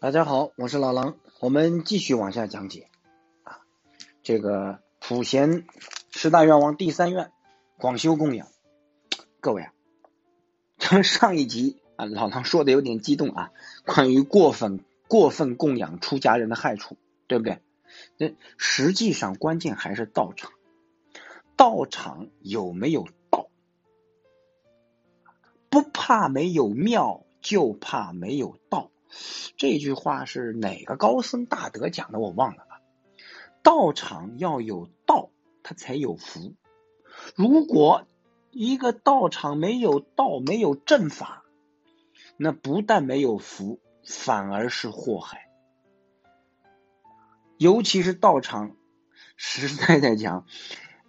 [0.00, 2.88] 大家好，我是老狼，我们继续往下讲解
[3.42, 3.60] 啊。
[4.22, 5.66] 这个普贤
[6.10, 7.30] 十大愿望第三愿
[7.76, 8.48] 广修供养，
[9.40, 9.74] 各位啊，
[10.78, 13.52] 咱 们上一集啊，老狼说的有点激动啊，
[13.84, 16.96] 关于过分过分供养出家人的害处，
[17.26, 17.58] 对不对？
[18.16, 20.50] 那实际上关键还是道场，
[21.56, 23.50] 道场有没有道？
[25.68, 28.90] 不怕没有庙，就怕没有道。
[29.56, 32.18] 这句话是哪个高僧大德讲的？
[32.18, 32.80] 我忘了啊。
[33.62, 35.30] 道场要有道，
[35.62, 36.54] 它才有福。
[37.36, 38.06] 如果
[38.50, 41.44] 一个道场没有道，没有正法，
[42.38, 45.50] 那不但没有福，反而是祸害。
[47.58, 48.74] 尤其是道场，
[49.36, 50.46] 实实在在讲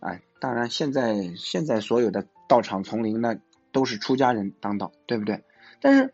[0.01, 3.37] 啊，当然现在现在所有的道场丛林呢，
[3.71, 5.45] 都是出家人当道，对不对？
[5.79, 6.13] 但是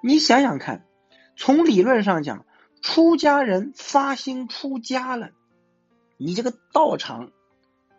[0.00, 0.85] 你想想看。
[1.36, 2.46] 从理论上讲，
[2.80, 5.30] 出家人发心出家了，
[6.16, 7.30] 你这个道场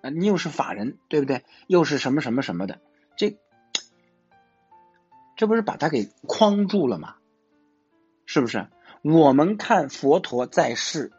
[0.01, 1.45] 啊，你又是法人，对不对？
[1.67, 2.81] 又是什么什么什么的，
[3.15, 3.37] 这
[5.35, 7.15] 这不是把他给框住了吗？
[8.25, 8.67] 是不是？
[9.03, 11.11] 我们看佛陀在世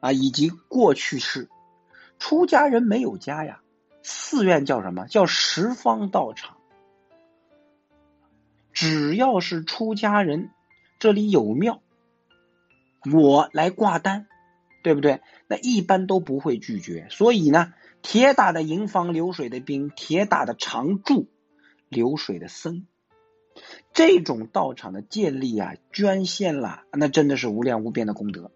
[0.00, 1.50] 啊，以及过去世，
[2.18, 3.60] 出家人没有家呀，
[4.02, 6.56] 寺院叫什么叫十方道场？
[8.72, 10.50] 只要是出家人。
[10.98, 11.82] 这里有庙，
[13.12, 14.26] 我来挂单，
[14.82, 15.20] 对不对？
[15.46, 17.08] 那一般都不会拒绝。
[17.10, 21.28] 所以呢，铁打的营房流水的兵，铁打的常住
[21.88, 22.86] 流水的僧，
[23.92, 28.50] 这种道场的建立啊，捐献了，那真的是无量无边的功德。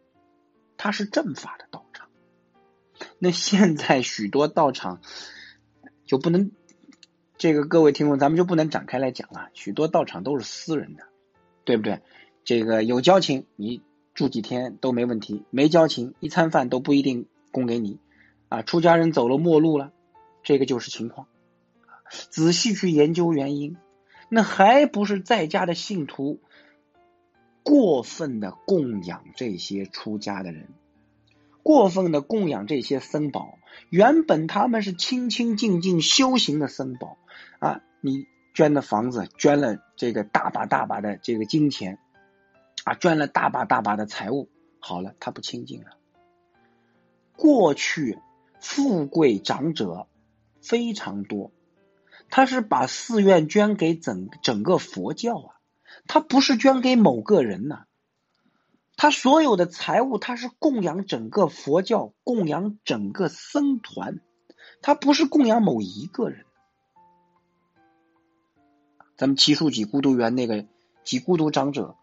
[0.77, 2.09] 它是正法的道场。
[3.19, 5.01] 那现在许多道场
[6.07, 6.53] 就不能，
[7.37, 9.51] 这个各位听众，咱们就不能展开来讲了。
[9.53, 11.05] 许多道场都是私人的，
[11.65, 12.01] 对不对？
[12.51, 13.81] 这个有交情，你
[14.13, 18.01] 住几天都没问题；没交情，一餐饭都不一定供给你。
[18.49, 19.93] 啊，出家人走了末路了，
[20.43, 21.29] 这个就是情况。
[22.11, 23.77] 仔细去研究原因，
[24.29, 26.41] 那还不是在家的信徒
[27.63, 30.71] 过分的供养这些出家的人，
[31.63, 33.61] 过分的供养这些僧宝。
[33.91, 37.17] 原本他们是清清净净修行的僧宝
[37.61, 42.01] 啊，你捐的房子，捐了这个大把大把的这个金钱。
[42.91, 44.49] 啊，赚了大把大把的财物，
[44.81, 45.91] 好了，他不清净了。
[47.37, 48.19] 过去
[48.61, 50.09] 富贵长者
[50.61, 51.53] 非常多，
[52.31, 55.55] 他是把寺院捐给整整个佛教啊，
[56.09, 57.85] 他不是捐给某个人呐，
[58.97, 64.19] 他所有的财物他是供养整个佛教，供养整个僧团，
[64.83, 66.45] 他不是供养某一个人。
[69.17, 70.67] 咱们七树几孤独园那个
[71.05, 71.95] 几孤独长者。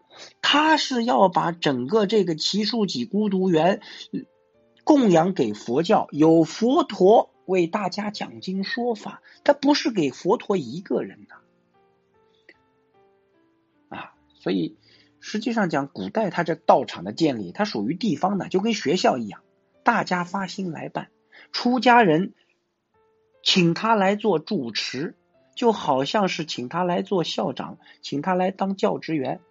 [0.50, 3.82] 他是要把整个这个奇树几孤独园
[4.82, 11.34] 供养给佛教，有佛陀为大家讲经说法，他不是给佛陀一个人的
[13.94, 14.14] 啊。
[14.32, 14.78] 所以
[15.20, 19.42] 实际上讲，古代他这道场的建立，它属于地方的，就跟学校一样，
[19.82, 21.10] 大家发心来办，
[21.52, 22.32] 出家人
[23.42, 25.14] 请他来做主持，
[25.54, 29.42] 就好像是请他来做校长，请他来当教职员。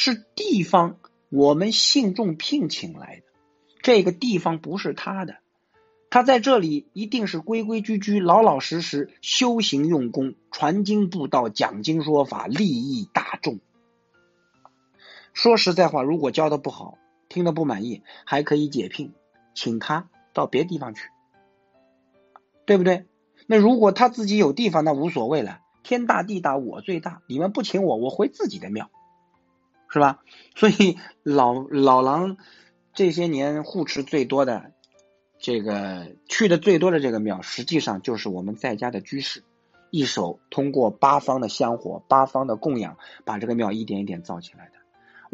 [0.00, 0.96] 是地方，
[1.28, 3.22] 我们信众聘请来的，
[3.82, 5.38] 这个地方不是他的，
[6.08, 13.58] 他在这里一定是规规矩矩、老老实实修行用功、传经布道、讲经说法、利益大众。
[15.32, 16.96] 说实在话，如果教的不好，
[17.28, 19.14] 听的不满意，还可以解聘，
[19.52, 21.00] 请他到别地方去，
[22.66, 23.06] 对不对？
[23.48, 28.88] 那如果他自己有地方，那无所谓了，天大地大我最大，你们不请我，我回自己的庙。
[29.90, 30.22] 是吧？
[30.54, 32.36] 所以老老狼
[32.92, 34.72] 这些年护持最多的，
[35.38, 39.42] 这个去的最多的这个庙，实际上就是我们在家的居士，
[39.90, 44.72] 一手通过八方的香火、八方的供养，把这个庙一点一点造起来的。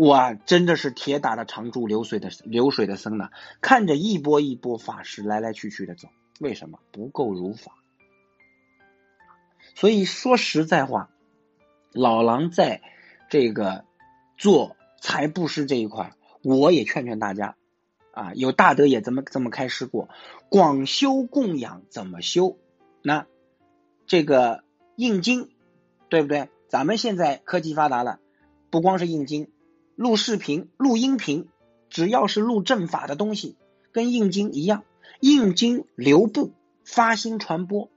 [0.05, 3.31] 哇，真的是铁打的长驻流水的流水的僧呢，
[3.61, 6.08] 看着一波一波法师来来去去的走，
[6.38, 7.73] 为什么不够如法？
[9.75, 11.11] 所以说实在话，
[11.93, 12.82] 老狼在
[13.29, 13.84] 这个。
[14.36, 17.56] 做财布施这一块，我也劝劝大家
[18.12, 20.08] 啊，有大德也这么这么开示过，
[20.48, 22.58] 广修供养怎么修？
[23.02, 23.26] 那
[24.06, 24.64] 这个
[24.96, 25.50] 印经，
[26.08, 26.48] 对不对？
[26.69, 28.19] 咱们现在科技发达了，
[28.70, 29.50] 不光是印经，
[29.94, 31.48] 录视频、录音频，
[31.88, 33.56] 只要是录正法的东西，
[33.92, 34.84] 跟印经一样，
[35.20, 36.52] 印经留步，
[36.84, 37.88] 发心传播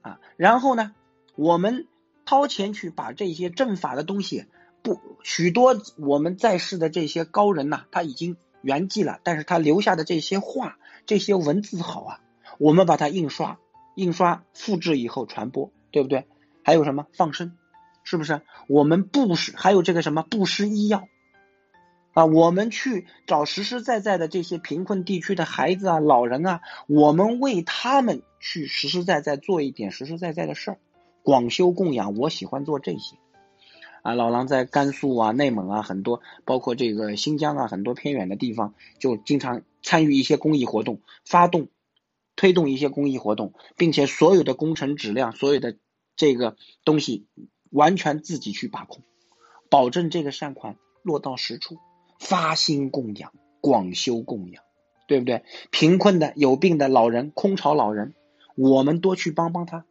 [0.00, 0.20] 啊。
[0.36, 0.94] 然后呢，
[1.36, 1.86] 我们
[2.24, 4.46] 掏钱去把这些正法的东西。
[4.94, 12.20] 不许多我们在世的这些高人呐，他已经圆寂了，但是他留下的这些话、这些文字好啊，
[12.58, 13.58] 我们把它印刷、
[13.94, 16.24] 印刷、复制以后传播，对不对？
[16.62, 17.52] 还有什么放生，
[18.02, 18.40] 是不是？
[18.66, 21.06] 我们布施，还有这个什么布施医药
[22.14, 30.78] 啊，我们去找实实在在的这些贫困地区的孩子啊、老人啊，我们为他们去实实在在做一点实实在在的事儿，
[31.22, 33.16] 广修供养，我喜欢做这些。
[34.02, 41.68] 啊，老狼在甘肃啊、内蒙啊，很多包括这个新疆啊，很多偏远的地方，就经常参与一些公益活动，发动、
[42.36, 45.76] 推动一些公益活动，并且所有的工程质量、所有的
[46.16, 47.26] 这个东西
[47.70, 49.02] 完全自己去把控，
[49.70, 51.76] 保证这个善款落到实处，
[52.18, 54.62] 发心供养、广修供养，
[55.06, 55.42] 对不对？
[55.70, 58.14] 贫困的、有病的老人、空巢老人，
[58.56, 59.84] 我们多去帮帮他。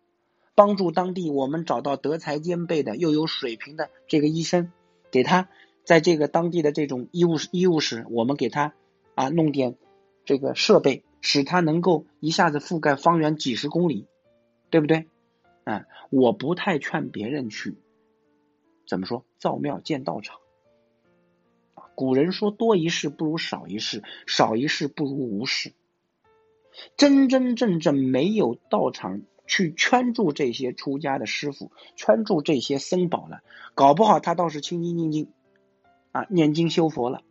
[0.58, 4.72] 帮助当地，我们找到德才兼备的又有水平的这个医生，
[5.12, 5.50] 给他
[5.84, 8.74] 在这个当地的这种医务医务室，我们给他
[9.14, 9.76] 啊弄点
[10.26, 14.08] 这个设备，使他能够一下子覆盖方圆几十公里，
[14.72, 15.06] 对不对？
[15.64, 17.76] 啊，我不太劝别人去
[18.88, 20.40] 怎么说造庙建道场。
[21.94, 25.74] 古人说多一事不如少一事，少一事不如无事。
[26.96, 29.22] 真真正正没有道场。
[29.48, 33.42] 去圈住这些出家的师傅，圈住这些僧宝了，
[33.74, 35.32] 搞不好他倒是清清净净
[36.12, 37.24] 啊，念经修佛了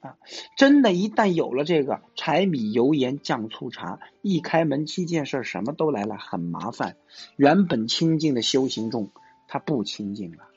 [0.00, 0.16] 啊！
[0.56, 6.96] 真的，一旦有了这个柴米油盐酱醋茶，一开门七件事，什么都来了，很麻烦。
[7.36, 9.10] 原本清净的修行中，
[9.46, 10.48] 他不清净了。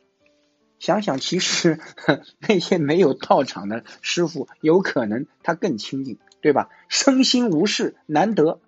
[0.80, 1.80] 想想，其实
[2.40, 6.70] 那些没有道场的师傅，有可能他更清净，对吧？
[6.88, 8.62] 身心无事，难得。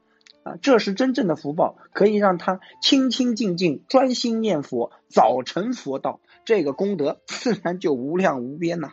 [0.46, 8.92] 啊，这是真正的福报，可以让他清清净净、专心念佛，早成佛道，这个功德自然就无量无边呐。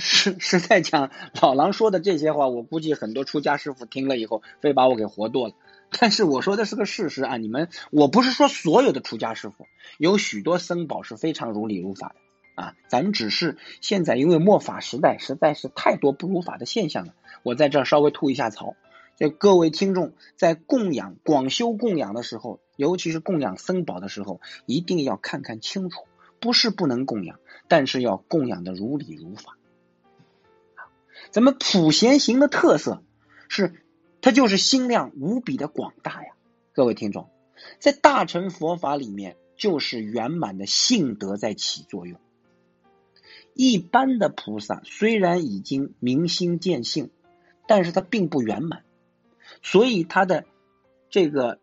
[0.00, 5.54] 实实在讲，老狼说的这些话，我估计很多出家师傅听了以后，非把我给活剁了。
[6.00, 9.66] 但是我说的是个事实啊，你们，我不是说所有的出家师傅，
[9.98, 12.74] 有许多僧宝是非常如理如法的啊。
[12.88, 18.74] 咱只是现在因为末法时代，实在是太多不如法的现象了，我在这稍微吐一下槽。
[19.18, 26.04] 这各位听众在供养广修供养的时候，尤其是供养僧宝的时候，一定要看看清楚，
[26.38, 29.58] 不是不能供养，但是要供养的如理如法。
[31.32, 33.02] 咱们普贤行的特色
[33.48, 33.82] 是，
[34.20, 36.30] 它就是心量无比的广大呀。
[36.72, 37.28] 各位听众，
[37.80, 42.20] 在大乘佛法里面，就是圆满的性德在起作用。
[43.52, 47.10] 一般的菩萨虽然已经明心见性，
[47.66, 48.84] 但是他并不圆满。
[49.62, 50.44] 所以他的
[51.10, 51.60] 这个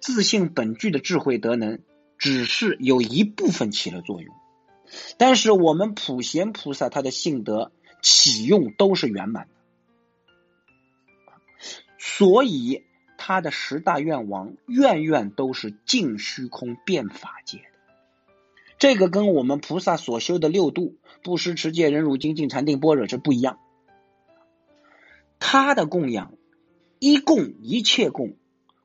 [0.00, 1.80] 自性本具的智慧德能，
[2.18, 4.34] 只是有一部分起了作用。
[5.16, 9.54] 但是我们普贤菩萨他的性德启用都是圆满的，
[11.98, 12.84] 所以
[13.16, 17.64] 他的十大愿望愿愿都是净虚空变法界的。
[18.78, 23.58] 这个跟我们菩萨所修的六度布施、持戒、忍辱、精进、禅定、般若是不一样。
[25.38, 26.34] 他的供养。
[27.02, 28.36] 一供一切供，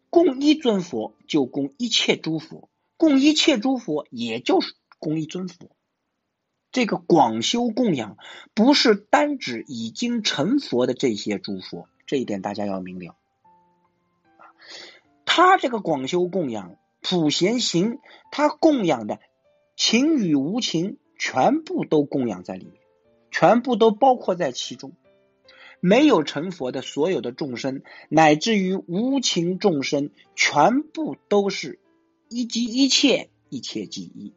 [0.10, 2.68] 供一尊佛就供一切诸佛，
[2.98, 5.70] 供一切诸佛也就是供一尊佛。
[6.72, 8.18] 这个广修供养
[8.56, 13.16] 不是单指已经成佛的这些诸佛，这一点大家要明了。
[15.24, 18.00] 他这个广修供养普贤行，
[18.32, 19.20] 他供养的
[19.76, 22.82] 情与无情全部都供养在里面，
[23.30, 24.94] 全部都包括在其中。
[25.80, 31.80] 没有成佛的所有的众生，乃至于无情众生，全部都是
[32.30, 34.34] 一即一切，一切即一。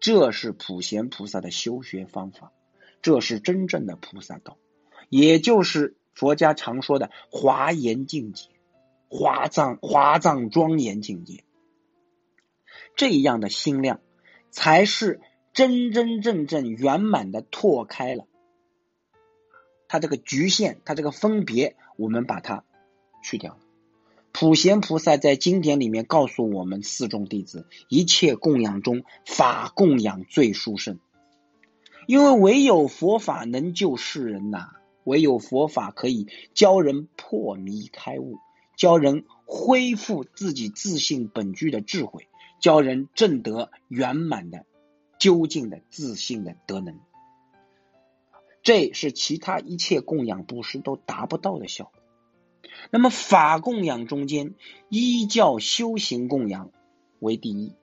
[0.00, 2.52] 这是普贤菩萨的修学方法，
[3.00, 4.58] 这是真正的菩萨道，
[5.08, 8.48] 也就是佛家常说的华严境界、
[9.08, 11.44] 华藏华藏庄严境界。
[12.94, 14.00] 这样的心量，
[14.50, 15.20] 才是
[15.52, 18.26] 真真正正圆满的拓开了。
[19.96, 22.64] 它这个局限，它这个分别，我们把它
[23.22, 23.60] 去掉了。
[24.30, 30.98] 普贤菩萨在经典里面告诉我们，四众弟子一切供养中，法供养最殊胜，
[32.06, 34.68] 因为唯有佛法能救世人呐，
[35.04, 38.36] 唯有佛法可以教人破迷开悟，
[38.76, 42.28] 教人恢复自己自信本具的智慧，
[42.60, 44.66] 教人证得圆满的
[45.18, 47.00] 究竟的自信的德能。
[48.66, 51.92] 这是其他一切供养布施都达不到的效果。
[52.90, 54.54] 那么法供养中间，
[54.88, 56.72] 依教修行供养
[57.20, 57.76] 为第一。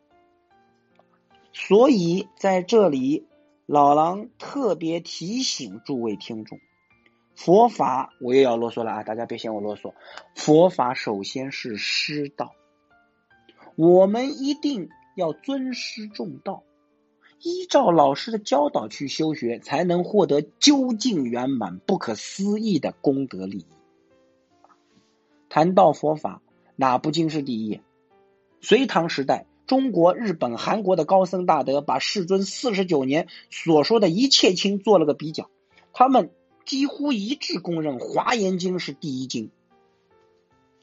[1.53, 3.25] 所以在这里，
[3.65, 6.59] 老狼特别提醒诸位听众，
[7.33, 9.03] 佛法我又要啰嗦了啊！
[9.03, 9.93] 大家别嫌我啰嗦，
[10.35, 12.51] 佛法首先是师道，
[13.77, 16.65] 我们一定要尊师重道。
[17.43, 23.65] 依照老师的教导去修学，才能获得究竟圆满、不可思议的功德利益。
[25.49, 26.41] 谈到佛法，
[26.77, 27.81] 哪部经是第一？
[28.61, 35.49] 隋唐时代，中国、日本、韩国的高僧大德把世尊四十九年所说的一切经做了个比较，
[35.91, 36.31] 他们
[36.63, 39.47] 几乎一致公认《华严经》是第一经，《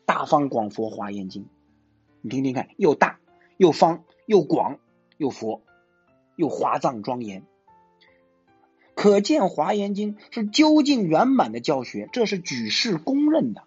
[0.05, 1.45] 大方广佛华严经》。
[2.21, 3.19] 你听听看，又大
[3.57, 4.79] 又方又广
[5.17, 5.63] 又佛。
[6.41, 7.43] 又华藏庄严，
[8.95, 13.65] 可见《华严经》是究竟圆满的教学，这是举世公认的。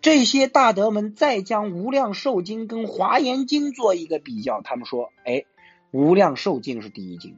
[0.00, 5.32] 这些大德们再将《无量寿经》跟《华严经》做一个比较，他们说：“哎，
[5.90, 7.36] 《无量寿经》是第一经，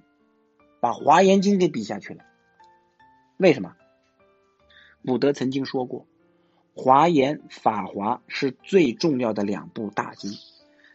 [0.78, 2.22] 把《华严经》给比下去了。
[3.38, 3.74] 为什么？
[5.06, 6.06] 古德曾经说过，
[6.82, 10.32] 《华严》《法华》是最重要的两部大经，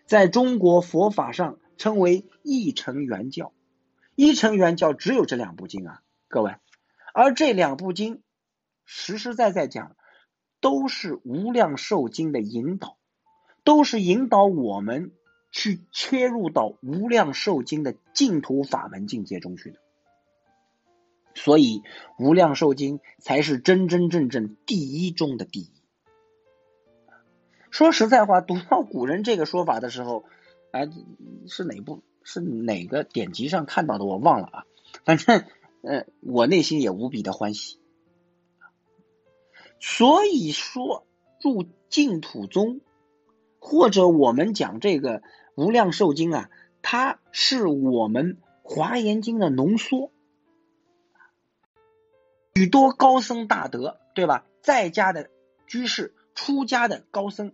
[0.05, 3.53] 在中国佛法上。”称为一乘圆教，
[4.15, 6.55] 一乘圆教只有这两部经啊，各位，
[7.13, 8.24] 而这两部经
[8.84, 9.96] 实实在在讲，
[10.60, 12.98] 都是无量寿经的引导，
[13.63, 15.12] 都是引导我们
[15.51, 19.79] 去切入到无量寿经的净土法门境界中去的，
[21.36, 21.84] 所以
[22.17, 25.72] 无量寿经才是真真正正第一中的第一。
[27.69, 30.25] 说实在话，读到古人这个说法的时候。
[30.71, 30.89] 哎，
[31.47, 32.01] 是哪部？
[32.24, 34.05] 是哪个典籍上看到的？
[34.05, 34.65] 我忘了啊。
[35.05, 35.45] 反正，
[35.81, 37.79] 呃，我内心也无比的欢喜。
[39.79, 41.05] 所以说，
[41.41, 42.81] 入净土宗，
[43.59, 45.19] 或者我们讲这个
[45.55, 46.50] 《无量寿经》啊，
[46.81, 50.12] 它是我们《华严经》的浓缩。
[52.55, 54.45] 许多高僧大德，对吧？
[54.62, 55.29] 在家的
[55.67, 57.53] 居士、出家的高僧，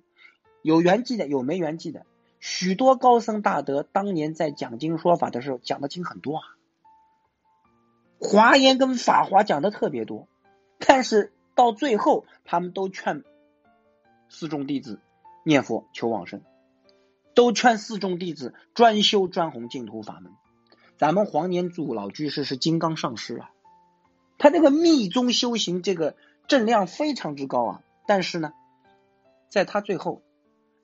[0.62, 2.06] 有圆寂的，有没圆寂的。
[2.46, 6.44] 许多高僧大德当年在讲经说法的时候，讲的经很多啊，
[8.20, 10.28] 华严跟法华讲的特别多，
[10.78, 13.24] 但是到最后，他们都劝
[14.28, 15.00] 四众弟子
[15.46, 16.42] 念佛求往生，
[17.34, 20.34] 都劝四众弟子专修专弘净土法门。
[20.98, 23.52] 咱们黄年祖老居士是金刚上师啊，
[24.38, 26.18] 他这个密宗修行这个
[26.50, 28.52] 正量非常之高啊，但是呢，
[29.48, 30.22] 在他最后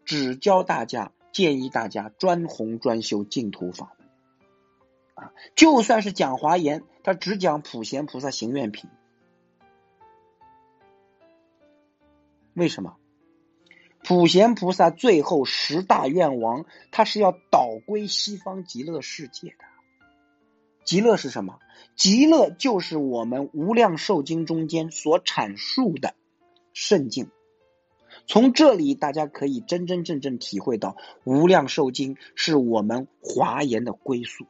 [0.06, 1.12] 只教大家。
[1.32, 5.34] 建议大家专弘专修净土法门啊！
[5.56, 8.90] 就算是讲华严，他只讲普贤菩萨行愿品。
[12.54, 12.98] 为什么？
[14.04, 19.66] 普贤菩萨最后十大愿王，他是要导归西方极乐世界的。
[20.84, 21.60] 极乐是什么？
[21.96, 26.16] 极乐就是我们无量寿经中间所阐述的
[26.74, 27.30] 圣境。
[28.30, 30.90] 从这里，大家可以真真正正体会到
[31.24, 34.46] 《无量寿经》是我们华严的归宿，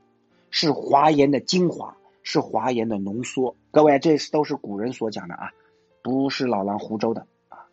[0.49, 3.55] 是华严的精华，是华严的浓缩。
[3.71, 5.51] 各位，这是都是古人所讲的啊，
[6.03, 7.69] 不是老狼胡诌的啊。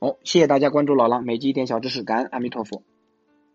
[0.00, 2.82] 好，谢谢大家关注老狼，每集一点小知识，感恩阿弥陀佛。